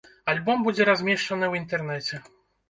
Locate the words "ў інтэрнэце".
1.49-2.23